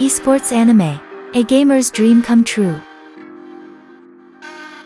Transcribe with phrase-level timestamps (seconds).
[0.00, 0.98] Esports anime.
[1.34, 2.80] A gamer's dream come true.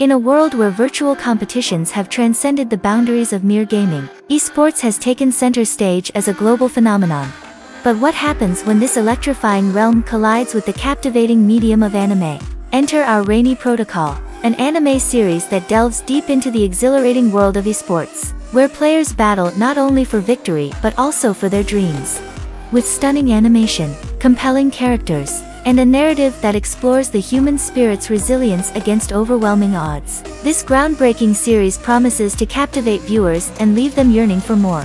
[0.00, 4.98] In a world where virtual competitions have transcended the boundaries of mere gaming, esports has
[4.98, 7.32] taken center stage as a global phenomenon.
[7.84, 12.40] But what happens when this electrifying realm collides with the captivating medium of anime?
[12.72, 17.66] Enter our Rainy Protocol, an anime series that delves deep into the exhilarating world of
[17.66, 22.20] esports, where players battle not only for victory but also for their dreams.
[22.72, 29.12] With stunning animation, compelling characters, and a narrative that explores the human spirit's resilience against
[29.12, 30.22] overwhelming odds.
[30.42, 34.84] This groundbreaking series promises to captivate viewers and leave them yearning for more.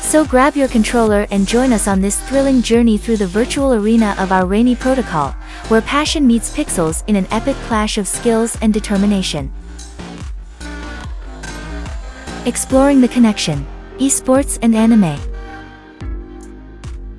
[0.00, 4.14] So grab your controller and join us on this thrilling journey through the virtual arena
[4.18, 5.32] of our Rainy Protocol,
[5.68, 9.52] where passion meets pixels in an epic clash of skills and determination.
[12.46, 13.66] Exploring the connection.
[13.98, 15.18] Esports and anime.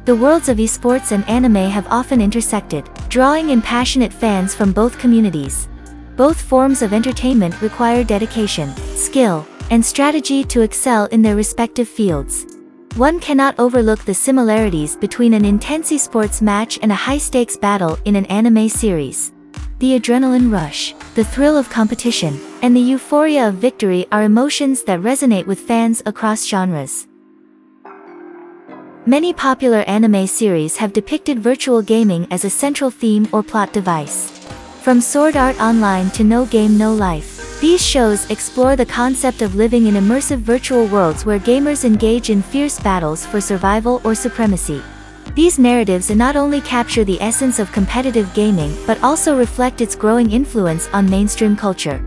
[0.05, 4.99] The worlds of esports and anime have often intersected, drawing in passionate fans from both
[4.99, 5.67] communities.
[6.15, 12.45] Both forms of entertainment require dedication, skill, and strategy to excel in their respective fields.
[12.97, 18.15] One cannot overlook the similarities between an intense esports match and a high-stakes battle in
[18.15, 19.33] an anime series.
[19.79, 24.99] The adrenaline rush, the thrill of competition, and the euphoria of victory are emotions that
[24.99, 27.07] resonate with fans across genres.
[29.07, 34.31] Many popular anime series have depicted virtual gaming as a central theme or plot device.
[34.81, 39.53] From Sword Art Online to No Game No Life, these shows explore the concept of
[39.53, 44.81] living in immersive virtual worlds where gamers engage in fierce battles for survival or supremacy.
[45.35, 50.31] These narratives not only capture the essence of competitive gaming but also reflect its growing
[50.31, 52.03] influence on mainstream culture.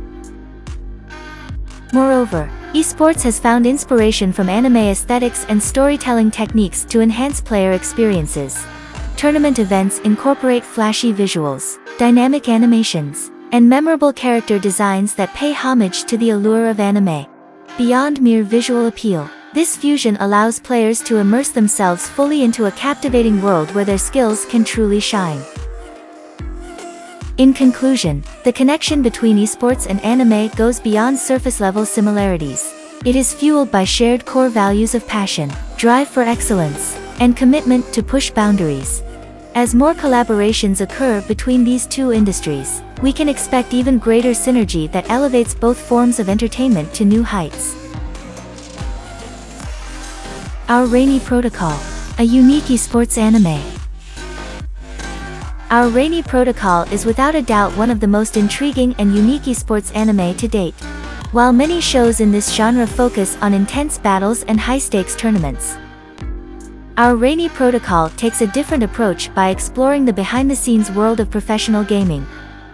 [1.93, 8.63] Moreover, esports has found inspiration from anime aesthetics and storytelling techniques to enhance player experiences.
[9.17, 16.19] Tournament events incorporate flashy visuals, dynamic animations, and memorable character designs that pay homage to
[16.19, 17.27] the allure of anime.
[17.79, 23.41] Beyond mere visual appeal, this fusion allows players to immerse themselves fully into a captivating
[23.41, 25.41] world where their skills can truly shine.
[27.39, 32.75] In conclusion, the connection between esports and anime goes beyond surface-level similarities.
[33.05, 38.03] It is fueled by shared core values of passion, drive for excellence, and commitment to
[38.03, 39.05] push boundaries.
[39.55, 45.09] As more collaborations occur between these two industries, we can expect even greater synergy that
[45.09, 47.77] elevates both forms of entertainment to new heights.
[50.69, 51.79] Our Rainy Protocol,
[52.19, 53.78] a unique esports anime.
[55.71, 59.95] Our Rainy Protocol is without a doubt one of the most intriguing and unique esports
[59.95, 60.73] anime to date.
[61.33, 65.77] While many shows in this genre focus on intense battles and high-stakes tournaments,
[66.97, 72.27] our Rainy Protocol takes a different approach by exploring the behind-the-scenes world of professional gaming.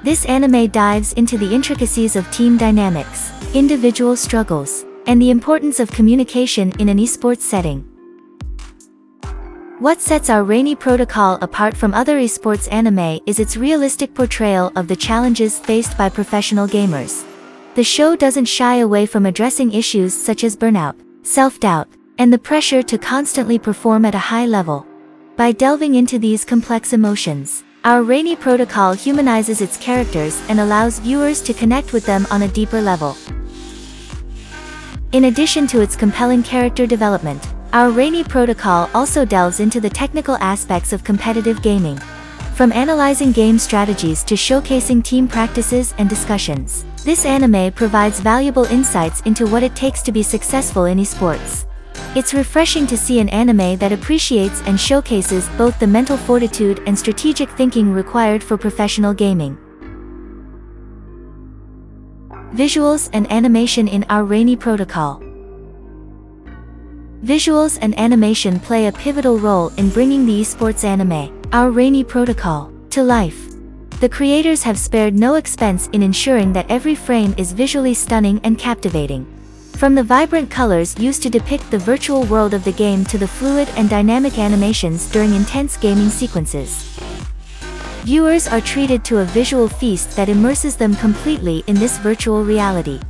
[0.04, 5.90] This anime dives into the intricacies of team dynamics, individual struggles, and the importance of
[5.90, 7.90] communication in an esports setting.
[9.80, 14.86] What sets our Rainy Protocol apart from other esports anime is its realistic portrayal of
[14.86, 17.24] the challenges faced by professional gamers.
[17.74, 22.84] The show doesn't shy away from addressing issues such as burnout, self-doubt, and the pressure
[22.84, 24.86] to constantly perform at a high level.
[25.36, 31.42] By delving into these complex emotions, our Rainy Protocol humanizes its characters and allows viewers
[31.42, 33.16] to connect with them on a deeper level.
[35.10, 40.36] In addition to its compelling character development, our Rainy Protocol also delves into the technical
[40.36, 41.98] aspects of competitive gaming.
[42.54, 49.22] From analyzing game strategies to showcasing team practices and discussions, this anime provides valuable insights
[49.22, 51.66] into what it takes to be successful in esports.
[52.14, 56.96] It's refreshing to see an anime that appreciates and showcases both the mental fortitude and
[56.96, 59.58] strategic thinking required for professional gaming.
[62.54, 65.23] Visuals and animation in our Rainy Protocol
[67.24, 72.70] Visuals and animation play a pivotal role in bringing the esports anime, Our Rainy Protocol,
[72.90, 73.48] to life.
[74.00, 78.58] The creators have spared no expense in ensuring that every frame is visually stunning and
[78.58, 79.24] captivating.
[79.78, 83.26] From the vibrant colors used to depict the virtual world of the game to the
[83.26, 86.94] fluid and dynamic animations during intense gaming sequences.
[88.02, 93.00] Viewers are treated to a visual feast that immerses them completely in this virtual reality.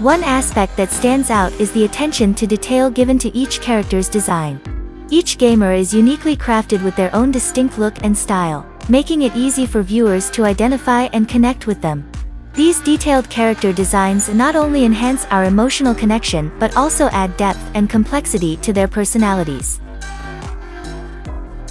[0.00, 4.60] One aspect that stands out is the attention to detail given to each character's design.
[5.08, 9.64] Each gamer is uniquely crafted with their own distinct look and style, making it easy
[9.64, 12.06] for viewers to identify and connect with them.
[12.52, 17.88] These detailed character designs not only enhance our emotional connection but also add depth and
[17.88, 19.80] complexity to their personalities.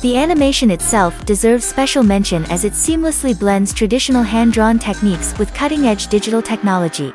[0.01, 6.07] The animation itself deserves special mention as it seamlessly blends traditional hand-drawn techniques with cutting-edge
[6.07, 7.13] digital technology.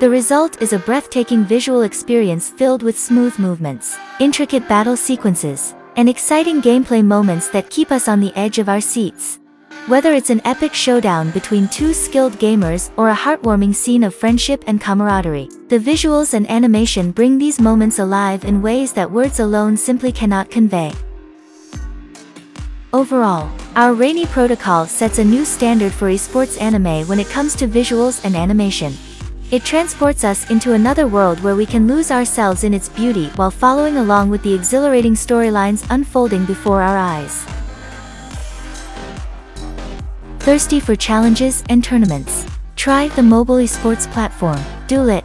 [0.00, 6.08] The result is a breathtaking visual experience filled with smooth movements, intricate battle sequences, and
[6.08, 9.40] exciting gameplay moments that keep us on the edge of our seats.
[9.88, 14.62] Whether it's an epic showdown between two skilled gamers or a heartwarming scene of friendship
[14.68, 19.76] and camaraderie, the visuals and animation bring these moments alive in ways that words alone
[19.76, 20.92] simply cannot convey.
[22.92, 27.66] Overall, our Rainy Protocol sets a new standard for esports anime when it comes to
[27.66, 28.94] visuals and animation.
[29.50, 33.50] It transports us into another world where we can lose ourselves in its beauty while
[33.50, 37.46] following along with the exhilarating storylines unfolding before our eyes.
[40.40, 42.44] Thirsty for challenges and tournaments?
[42.76, 45.24] Try the mobile esports platform, Duelit.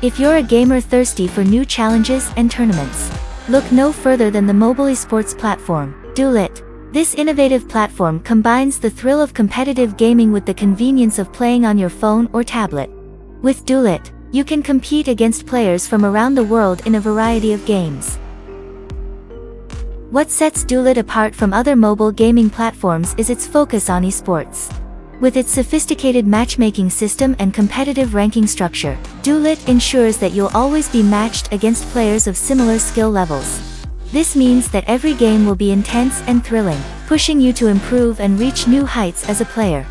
[0.00, 3.10] If you're a gamer thirsty for new challenges and tournaments,
[3.50, 6.62] look no further than the mobile esports platform, Duelit.
[6.94, 11.76] This innovative platform combines the thrill of competitive gaming with the convenience of playing on
[11.76, 12.88] your phone or tablet.
[13.42, 17.66] With Duelit, you can compete against players from around the world in a variety of
[17.66, 18.14] games.
[20.12, 24.72] What sets Duelit apart from other mobile gaming platforms is its focus on esports.
[25.20, 31.02] With its sophisticated matchmaking system and competitive ranking structure, Duelit ensures that you'll always be
[31.02, 33.73] matched against players of similar skill levels.
[34.12, 38.38] This means that every game will be intense and thrilling, pushing you to improve and
[38.38, 39.86] reach new heights as a player.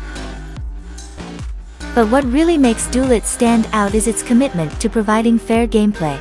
[1.94, 6.18] But what really makes Duelit stand out is its commitment to providing fair gameplay.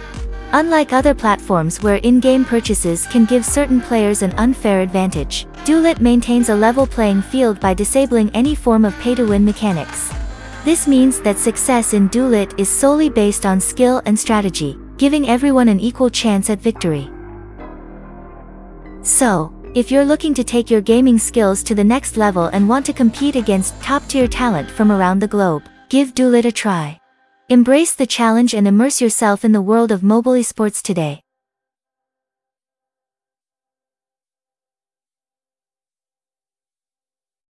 [0.52, 6.50] Unlike other platforms where in-game purchases can give certain players an unfair advantage, Duelit maintains
[6.50, 10.14] a level playing field by disabling any form of pay-to-win mechanics.
[10.64, 15.70] This means that success in Duelit is solely based on skill and strategy, giving everyone
[15.70, 17.10] an equal chance at victory.
[19.04, 22.86] So, if you're looking to take your gaming skills to the next level and want
[22.86, 27.00] to compete against top-tier talent from around the globe, give Duelit a try.
[27.50, 31.23] Embrace the challenge and immerse yourself in the world of mobile esports today.